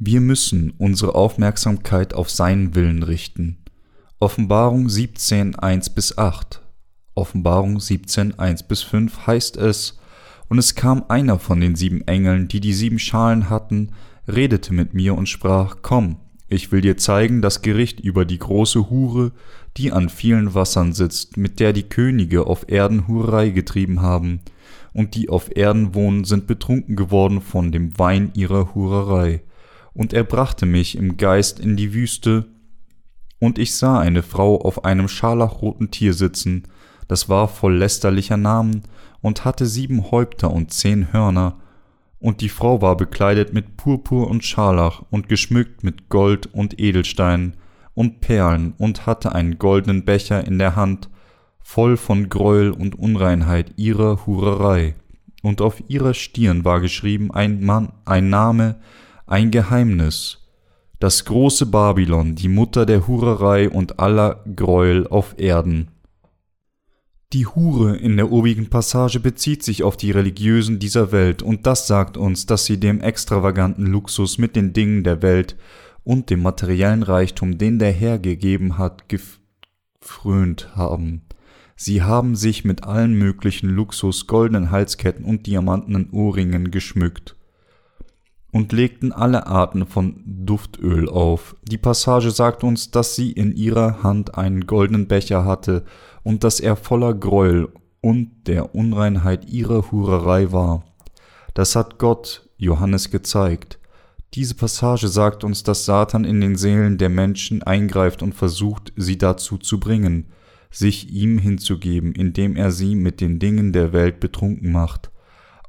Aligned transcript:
Wir 0.00 0.20
müssen 0.20 0.74
unsere 0.78 1.16
Aufmerksamkeit 1.16 2.14
auf 2.14 2.30
seinen 2.30 2.76
Willen 2.76 3.02
richten. 3.02 3.58
Offenbarung 4.20 4.88
17, 4.88 5.56
1 5.56 5.90
bis 5.90 6.16
8. 6.16 6.62
Offenbarung 7.16 7.80
17, 7.80 8.38
1 8.38 8.62
bis 8.62 8.82
5 8.82 9.26
heißt 9.26 9.56
es, 9.56 9.98
und 10.48 10.58
es 10.58 10.76
kam 10.76 11.06
einer 11.08 11.40
von 11.40 11.60
den 11.60 11.74
sieben 11.74 12.06
Engeln, 12.06 12.46
die 12.46 12.60
die 12.60 12.74
sieben 12.74 13.00
Schalen 13.00 13.50
hatten, 13.50 13.90
redete 14.28 14.72
mit 14.72 14.94
mir 14.94 15.16
und 15.16 15.28
sprach, 15.28 15.78
Komm, 15.82 16.18
ich 16.46 16.70
will 16.70 16.80
dir 16.80 16.96
zeigen 16.96 17.42
das 17.42 17.60
Gericht 17.62 17.98
über 17.98 18.24
die 18.24 18.38
große 18.38 18.90
Hure, 18.90 19.32
die 19.76 19.90
an 19.90 20.10
vielen 20.10 20.54
Wassern 20.54 20.92
sitzt, 20.92 21.36
mit 21.36 21.58
der 21.58 21.72
die 21.72 21.88
Könige 21.88 22.46
auf 22.46 22.68
Erden 22.68 23.08
Hurerei 23.08 23.50
getrieben 23.50 24.00
haben, 24.00 24.42
und 24.92 25.16
die 25.16 25.28
auf 25.28 25.56
Erden 25.56 25.96
wohnen, 25.96 26.22
sind 26.22 26.46
betrunken 26.46 26.94
geworden 26.94 27.40
von 27.40 27.72
dem 27.72 27.98
Wein 27.98 28.30
ihrer 28.34 28.76
Hurerei 28.76 29.42
und 29.98 30.12
er 30.12 30.22
brachte 30.22 30.64
mich 30.64 30.96
im 30.96 31.16
Geist 31.16 31.58
in 31.58 31.76
die 31.76 31.92
Wüste, 31.92 32.46
und 33.40 33.58
ich 33.58 33.74
sah 33.74 33.98
eine 33.98 34.22
Frau 34.22 34.60
auf 34.60 34.84
einem 34.84 35.08
scharlachroten 35.08 35.90
Tier 35.90 36.14
sitzen, 36.14 36.68
das 37.08 37.28
war 37.28 37.48
voll 37.48 37.76
lästerlicher 37.76 38.36
Namen 38.36 38.84
und 39.22 39.44
hatte 39.44 39.66
sieben 39.66 40.10
Häupter 40.12 40.52
und 40.52 40.72
zehn 40.72 41.12
Hörner, 41.12 41.58
und 42.20 42.42
die 42.42 42.48
Frau 42.48 42.80
war 42.80 42.96
bekleidet 42.96 43.52
mit 43.52 43.76
Purpur 43.76 44.30
und 44.30 44.44
Scharlach 44.44 45.02
und 45.10 45.28
geschmückt 45.28 45.82
mit 45.82 46.08
Gold 46.08 46.46
und 46.52 46.78
Edelsteinen 46.78 47.54
und 47.94 48.20
Perlen 48.20 48.74
und 48.78 49.04
hatte 49.04 49.34
einen 49.34 49.58
goldenen 49.58 50.04
Becher 50.04 50.46
in 50.46 50.60
der 50.60 50.76
Hand, 50.76 51.10
voll 51.60 51.96
von 51.96 52.28
Greuel 52.28 52.70
und 52.70 52.96
Unreinheit 52.96 53.72
ihrer 53.76 54.26
Hurerei. 54.26 54.94
Und 55.42 55.60
auf 55.60 55.82
ihrer 55.88 56.14
Stirn 56.14 56.64
war 56.64 56.80
geschrieben 56.80 57.32
ein 57.32 57.64
Mann, 57.64 57.92
ein 58.04 58.28
Name, 58.28 58.76
ein 59.28 59.50
Geheimnis, 59.50 60.38
das 61.00 61.26
große 61.26 61.66
Babylon, 61.66 62.34
die 62.34 62.48
Mutter 62.48 62.86
der 62.86 63.06
Hurerei 63.06 63.68
und 63.68 64.00
aller 64.00 64.42
Greuel 64.56 65.06
auf 65.06 65.34
Erden. 65.38 65.90
Die 67.34 67.46
Hure 67.46 67.94
in 67.98 68.16
der 68.16 68.32
obigen 68.32 68.70
Passage 68.70 69.20
bezieht 69.20 69.62
sich 69.62 69.82
auf 69.82 69.98
die 69.98 70.12
Religiösen 70.12 70.78
dieser 70.78 71.12
Welt, 71.12 71.42
und 71.42 71.66
das 71.66 71.86
sagt 71.86 72.16
uns, 72.16 72.46
dass 72.46 72.64
sie 72.64 72.80
dem 72.80 73.02
extravaganten 73.02 73.86
Luxus 73.86 74.38
mit 74.38 74.56
den 74.56 74.72
Dingen 74.72 75.04
der 75.04 75.20
Welt 75.20 75.56
und 76.04 76.30
dem 76.30 76.40
materiellen 76.40 77.02
Reichtum, 77.02 77.58
den 77.58 77.78
der 77.78 77.92
Herr 77.92 78.18
gegeben 78.18 78.78
hat, 78.78 79.10
gefrönt 79.10 80.74
haben. 80.74 81.26
Sie 81.76 82.02
haben 82.02 82.34
sich 82.34 82.64
mit 82.64 82.84
allen 82.84 83.12
möglichen 83.12 83.68
Luxus, 83.68 84.26
goldenen 84.26 84.70
Halsketten 84.70 85.26
und 85.26 85.46
diamantenen 85.46 86.08
Ohrringen 86.10 86.70
geschmückt 86.70 87.37
und 88.50 88.72
legten 88.72 89.12
alle 89.12 89.46
Arten 89.46 89.86
von 89.86 90.22
Duftöl 90.24 91.08
auf. 91.08 91.56
Die 91.62 91.78
Passage 91.78 92.30
sagt 92.30 92.64
uns, 92.64 92.90
dass 92.90 93.14
sie 93.14 93.32
in 93.32 93.52
ihrer 93.54 94.02
Hand 94.02 94.36
einen 94.36 94.66
goldenen 94.66 95.06
Becher 95.06 95.44
hatte 95.44 95.84
und 96.22 96.44
dass 96.44 96.60
er 96.60 96.76
voller 96.76 97.14
Greuel 97.14 97.68
und 98.00 98.30
der 98.46 98.74
Unreinheit 98.74 99.50
ihrer 99.50 99.90
Hurerei 99.90 100.52
war. 100.52 100.84
Das 101.54 101.76
hat 101.76 101.98
Gott 101.98 102.48
Johannes 102.56 103.10
gezeigt. 103.10 103.78
Diese 104.34 104.54
Passage 104.54 105.08
sagt 105.08 105.42
uns, 105.42 105.62
dass 105.62 105.84
Satan 105.84 106.24
in 106.24 106.40
den 106.40 106.56
Seelen 106.56 106.98
der 106.98 107.08
Menschen 107.08 107.62
eingreift 107.62 108.22
und 108.22 108.34
versucht, 108.34 108.92
sie 108.96 109.16
dazu 109.16 109.56
zu 109.56 109.80
bringen, 109.80 110.26
sich 110.70 111.10
ihm 111.10 111.38
hinzugeben, 111.38 112.12
indem 112.12 112.54
er 112.56 112.70
sie 112.70 112.94
mit 112.94 113.20
den 113.20 113.38
Dingen 113.38 113.72
der 113.72 113.92
Welt 113.92 114.20
betrunken 114.20 114.70
macht. 114.70 115.10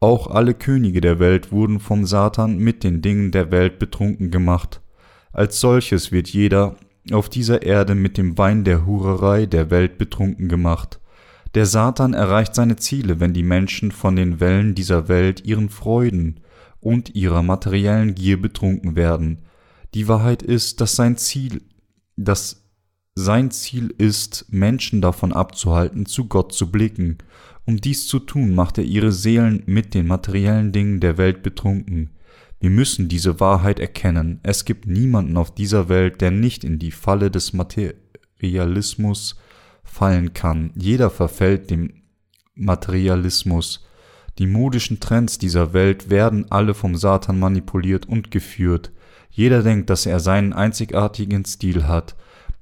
Auch 0.00 0.26
alle 0.26 0.54
Könige 0.54 1.00
der 1.00 1.18
Welt 1.18 1.52
wurden 1.52 1.80
vom 1.80 2.04
Satan 2.04 2.58
mit 2.58 2.84
den 2.84 3.00
Dingen 3.00 3.30
der 3.30 3.50
Welt 3.50 3.78
betrunken 3.78 4.30
gemacht. 4.30 4.82
Als 5.32 5.60
solches 5.60 6.12
wird 6.12 6.28
jeder 6.28 6.76
auf 7.12 7.28
dieser 7.28 7.62
Erde 7.62 7.94
mit 7.94 8.18
dem 8.18 8.36
Wein 8.36 8.64
der 8.64 8.84
Hurerei 8.84 9.46
der 9.46 9.70
Welt 9.70 9.96
betrunken 9.98 10.48
gemacht. 10.48 11.00
Der 11.54 11.64
Satan 11.64 12.12
erreicht 12.12 12.54
seine 12.54 12.76
Ziele, 12.76 13.20
wenn 13.20 13.32
die 13.32 13.42
Menschen 13.42 13.90
von 13.90 14.16
den 14.16 14.40
Wellen 14.40 14.74
dieser 14.74 15.08
Welt, 15.08 15.44
ihren 15.44 15.70
Freuden 15.70 16.40
und 16.80 17.14
ihrer 17.14 17.42
materiellen 17.42 18.14
Gier 18.14 18.40
betrunken 18.40 18.96
werden. 18.96 19.42
Die 19.94 20.08
Wahrheit 20.08 20.42
ist, 20.42 20.80
dass 20.82 20.96
sein 20.96 21.16
Ziel, 21.16 21.62
dass 22.16 22.65
sein 23.16 23.50
Ziel 23.50 23.92
ist, 23.98 24.46
Menschen 24.50 25.00
davon 25.00 25.32
abzuhalten, 25.32 26.06
zu 26.06 26.26
Gott 26.26 26.52
zu 26.52 26.70
blicken 26.70 27.18
um 27.66 27.80
dies 27.80 28.06
zu 28.06 28.20
tun, 28.20 28.54
macht 28.54 28.78
er 28.78 28.84
ihre 28.84 29.12
Seelen 29.12 29.62
mit 29.66 29.92
den 29.92 30.06
materiellen 30.06 30.70
Dingen 30.70 31.00
der 31.00 31.18
Welt 31.18 31.42
betrunken. 31.42 32.10
Wir 32.60 32.70
müssen 32.70 33.08
diese 33.08 33.40
Wahrheit 33.40 33.80
erkennen. 33.80 34.38
Es 34.44 34.64
gibt 34.64 34.86
niemanden 34.86 35.36
auf 35.36 35.52
dieser 35.52 35.88
Welt, 35.88 36.20
der 36.20 36.30
nicht 36.30 36.62
in 36.64 36.78
die 36.78 36.92
Falle 36.92 37.30
des 37.30 37.52
Materialismus 37.52 39.36
fallen 39.82 40.32
kann. 40.32 40.70
Jeder 40.76 41.10
verfällt 41.10 41.70
dem 41.70 42.02
Materialismus. 42.54 43.84
Die 44.38 44.46
modischen 44.46 45.00
Trends 45.00 45.38
dieser 45.38 45.72
Welt 45.72 46.08
werden 46.08 46.50
alle 46.50 46.72
vom 46.72 46.94
Satan 46.94 47.38
manipuliert 47.38 48.06
und 48.06 48.30
geführt. 48.30 48.92
Jeder 49.28 49.62
denkt, 49.62 49.90
dass 49.90 50.06
er 50.06 50.20
seinen 50.20 50.52
einzigartigen 50.52 51.44
Stil 51.44 51.88
hat, 51.88 52.14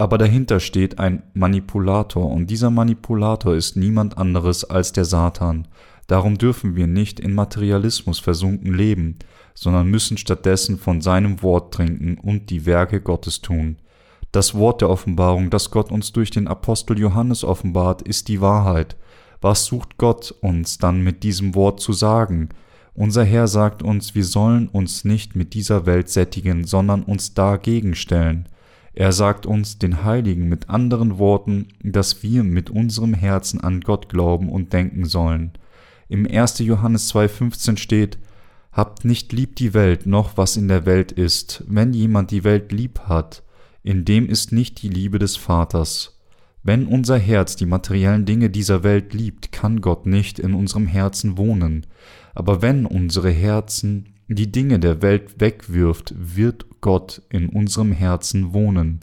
aber 0.00 0.18
dahinter 0.18 0.60
steht 0.60 0.98
ein 0.98 1.22
Manipulator 1.34 2.30
und 2.30 2.48
dieser 2.48 2.70
Manipulator 2.70 3.54
ist 3.54 3.76
niemand 3.76 4.18
anderes 4.18 4.64
als 4.64 4.92
der 4.92 5.04
Satan. 5.04 5.68
Darum 6.06 6.38
dürfen 6.38 6.76
wir 6.76 6.86
nicht 6.86 7.18
in 7.18 7.34
Materialismus 7.34 8.18
versunken 8.20 8.74
leben, 8.74 9.18
sondern 9.54 9.88
müssen 9.88 10.18
stattdessen 10.18 10.78
von 10.78 11.00
seinem 11.00 11.42
Wort 11.42 11.74
trinken 11.74 12.18
und 12.18 12.50
die 12.50 12.66
Werke 12.66 13.00
Gottes 13.00 13.40
tun. 13.40 13.76
Das 14.32 14.54
Wort 14.54 14.82
der 14.82 14.90
Offenbarung, 14.90 15.50
das 15.50 15.70
Gott 15.70 15.90
uns 15.90 16.12
durch 16.12 16.30
den 16.30 16.46
Apostel 16.46 16.98
Johannes 16.98 17.42
offenbart, 17.42 18.02
ist 18.02 18.28
die 18.28 18.40
Wahrheit. 18.40 18.96
Was 19.40 19.64
sucht 19.64 19.98
Gott 19.98 20.34
uns 20.42 20.78
dann 20.78 21.02
mit 21.02 21.22
diesem 21.22 21.54
Wort 21.54 21.80
zu 21.80 21.92
sagen? 21.92 22.50
Unser 22.94 23.24
Herr 23.24 23.48
sagt 23.48 23.82
uns, 23.82 24.14
wir 24.14 24.24
sollen 24.24 24.68
uns 24.68 25.04
nicht 25.04 25.36
mit 25.36 25.54
dieser 25.54 25.86
Welt 25.86 26.08
sättigen, 26.08 26.64
sondern 26.64 27.02
uns 27.02 27.34
dagegen 27.34 27.94
stellen. 27.94 28.48
Er 28.96 29.12
sagt 29.12 29.44
uns, 29.44 29.78
den 29.78 30.04
Heiligen, 30.04 30.48
mit 30.48 30.70
anderen 30.70 31.18
Worten, 31.18 31.68
dass 31.82 32.22
wir 32.22 32.42
mit 32.42 32.70
unserem 32.70 33.12
Herzen 33.12 33.60
an 33.60 33.82
Gott 33.82 34.08
glauben 34.08 34.48
und 34.48 34.72
denken 34.72 35.04
sollen. 35.04 35.52
Im 36.08 36.26
1. 36.26 36.60
Johannes 36.60 37.14
2,15 37.14 37.76
steht, 37.76 38.18
Habt 38.72 39.04
nicht 39.04 39.34
lieb 39.34 39.54
die 39.56 39.74
Welt, 39.74 40.06
noch 40.06 40.38
was 40.38 40.56
in 40.56 40.68
der 40.68 40.86
Welt 40.86 41.12
ist. 41.12 41.62
Wenn 41.68 41.92
jemand 41.92 42.30
die 42.30 42.42
Welt 42.42 42.72
lieb 42.72 43.00
hat, 43.00 43.42
in 43.82 44.06
dem 44.06 44.30
ist 44.30 44.50
nicht 44.50 44.82
die 44.82 44.88
Liebe 44.88 45.18
des 45.18 45.36
Vaters. 45.36 46.18
Wenn 46.62 46.86
unser 46.86 47.18
Herz 47.18 47.54
die 47.54 47.66
materiellen 47.66 48.24
Dinge 48.24 48.48
dieser 48.48 48.82
Welt 48.82 49.12
liebt, 49.12 49.52
kann 49.52 49.82
Gott 49.82 50.06
nicht 50.06 50.38
in 50.38 50.54
unserem 50.54 50.86
Herzen 50.86 51.36
wohnen. 51.36 51.86
Aber 52.34 52.62
wenn 52.62 52.86
unsere 52.86 53.30
Herzen 53.30 54.14
die 54.28 54.50
Dinge 54.50 54.78
der 54.78 55.02
Welt 55.02 55.38
wegwirft, 55.38 56.14
wird 56.16 56.75
Gott 56.86 57.20
in 57.30 57.48
unserem 57.48 57.90
Herzen 57.90 58.52
wohnen. 58.54 59.00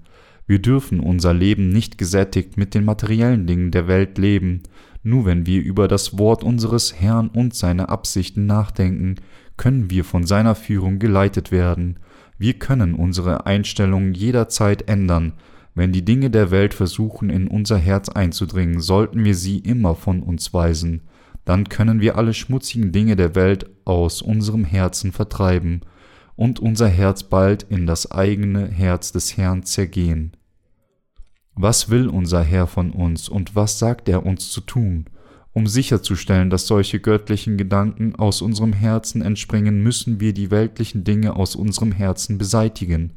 Wir 0.48 0.60
dürfen 0.60 1.02
unser 1.02 1.34
Leben 1.34 1.68
nicht 1.68 1.98
gesättigt 1.98 2.56
mit 2.56 2.74
den 2.76 2.86
materiellen 2.86 3.46
Dingen 3.46 3.72
der 3.72 3.90
Welt 3.90 4.18
leben. 4.18 4.64
Nur 5.04 5.26
wenn 5.26 5.46
wir 5.46 5.62
über 5.62 5.90
das 5.90 6.18
Wort 6.18 6.46
unseres 6.46 7.02
Herrn 7.02 7.28
und 7.28 7.54
seine 7.54 7.90
Absichten 7.90 8.46
nachdenken, 8.46 9.16
können 9.58 9.90
wir 9.90 10.06
von 10.06 10.26
seiner 10.26 10.56
Führung 10.56 10.98
geleitet 10.98 11.52
werden. 11.52 12.00
Wir 12.38 12.54
können 12.54 12.96
unsere 12.96 13.48
Einstellung 13.48 14.14
jederzeit 14.14 14.88
ändern. 14.88 15.34
Wenn 15.76 15.92
die 15.92 16.06
Dinge 16.06 16.30
der 16.30 16.52
Welt 16.52 16.74
versuchen, 16.74 17.30
in 17.30 17.50
unser 17.50 17.78
Herz 17.78 18.08
einzudringen, 18.08 18.80
sollten 18.80 19.26
wir 19.26 19.36
sie 19.36 19.58
immer 19.58 19.96
von 19.96 20.24
uns 20.24 20.54
weisen 20.54 21.02
dann 21.46 21.68
können 21.68 22.00
wir 22.00 22.18
alle 22.18 22.34
schmutzigen 22.34 22.94
Dinge 22.94 23.18
der 23.18 23.36
Welt 23.36 23.70
aus 23.84 24.22
unserem 24.22 24.64
Herzen 24.64 25.12
vertreiben 25.12 25.82
und 26.36 26.60
unser 26.60 26.88
Herz 26.88 27.24
bald 27.24 27.64
in 27.64 27.86
das 27.86 28.12
eigene 28.12 28.68
Herz 28.68 29.12
des 29.12 29.38
Herrn 29.38 29.64
zergehen. 29.64 30.36
Was 31.56 31.90
will 31.90 32.08
unser 32.08 32.44
Herr 32.44 32.68
von 32.68 32.92
uns 32.92 33.30
und 33.30 33.56
was 33.56 33.78
sagt 33.78 34.10
er 34.10 34.26
uns 34.26 34.50
zu 34.50 34.62
tun? 34.62 35.06
Um 35.54 35.68
sicherzustellen, 35.68 36.50
dass 36.50 36.66
solche 36.66 37.00
göttlichen 37.00 37.58
Gedanken 37.58 38.16
aus 38.16 38.42
unserem 38.42 38.74
Herzen 38.74 39.22
entspringen, 39.22 39.84
müssen 39.84 40.20
wir 40.20 40.34
die 40.34 40.50
weltlichen 40.50 41.04
Dinge 41.04 41.36
aus 41.36 41.56
unserem 41.56 41.92
Herzen 41.92 42.40
beseitigen. 42.40 43.12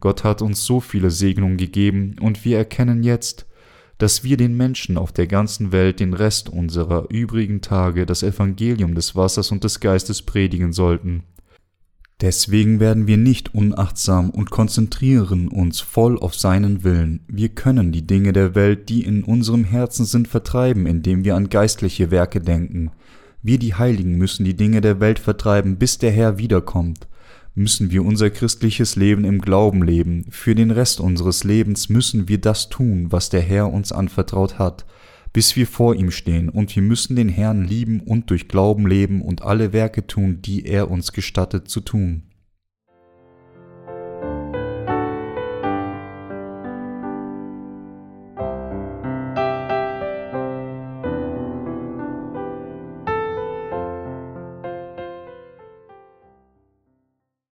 Gott 0.00 0.24
hat 0.24 0.40
uns 0.40 0.64
so 0.64 0.80
viele 0.80 1.10
Segnungen 1.10 1.58
gegeben, 1.58 2.16
und 2.20 2.44
wir 2.46 2.56
erkennen 2.56 3.02
jetzt, 3.02 3.46
dass 3.98 4.24
wir 4.24 4.38
den 4.38 4.56
Menschen 4.56 4.96
auf 4.96 5.12
der 5.12 5.26
ganzen 5.26 5.72
Welt 5.72 6.00
den 6.00 6.14
Rest 6.14 6.48
unserer 6.48 7.10
übrigen 7.10 7.60
Tage 7.60 8.06
das 8.06 8.22
Evangelium 8.22 8.94
des 8.94 9.14
Wassers 9.14 9.50
und 9.52 9.62
des 9.62 9.80
Geistes 9.80 10.22
predigen 10.22 10.72
sollten. 10.72 11.24
Deswegen 12.20 12.78
werden 12.78 13.06
wir 13.06 13.16
nicht 13.16 13.54
unachtsam 13.54 14.30
und 14.30 14.50
konzentrieren 14.50 15.48
uns 15.48 15.80
voll 15.80 16.18
auf 16.18 16.34
seinen 16.34 16.84
Willen. 16.84 17.24
Wir 17.26 17.48
können 17.48 17.90
die 17.90 18.06
Dinge 18.06 18.32
der 18.32 18.54
Welt, 18.54 18.88
die 18.88 19.04
in 19.04 19.24
unserem 19.24 19.64
Herzen 19.64 20.04
sind, 20.04 20.28
vertreiben, 20.28 20.86
indem 20.86 21.24
wir 21.24 21.34
an 21.34 21.48
geistliche 21.48 22.10
Werke 22.10 22.40
denken. 22.40 22.92
Wir 23.42 23.58
die 23.58 23.74
Heiligen 23.74 24.16
müssen 24.16 24.44
die 24.44 24.56
Dinge 24.56 24.80
der 24.80 25.00
Welt 25.00 25.18
vertreiben, 25.18 25.76
bis 25.76 25.98
der 25.98 26.12
Herr 26.12 26.38
wiederkommt. 26.38 27.08
müssen 27.56 27.92
wir 27.92 28.04
unser 28.04 28.30
christliches 28.30 28.96
Leben 28.96 29.24
im 29.24 29.40
Glauben 29.40 29.84
leben. 29.84 30.24
Für 30.30 30.54
den 30.54 30.70
Rest 30.70 31.00
unseres 31.00 31.44
Lebens 31.44 31.88
müssen 31.88 32.28
wir 32.28 32.38
das 32.38 32.68
tun, 32.68 33.12
was 33.12 33.28
der 33.28 33.42
Herr 33.42 33.72
uns 33.72 33.92
anvertraut 33.92 34.58
hat, 34.58 34.84
bis 35.34 35.56
wir 35.56 35.66
vor 35.66 35.94
ihm 35.96 36.10
stehen, 36.10 36.48
und 36.48 36.74
wir 36.74 36.82
müssen 36.82 37.16
den 37.16 37.28
Herrn 37.28 37.64
lieben 37.64 38.00
und 38.00 38.30
durch 38.30 38.48
Glauben 38.48 38.86
leben 38.86 39.20
und 39.20 39.42
alle 39.42 39.74
Werke 39.74 40.06
tun, 40.06 40.40
die 40.40 40.64
er 40.64 40.90
uns 40.90 41.12
gestattet 41.12 41.68
zu 41.68 41.80
tun. 41.80 42.22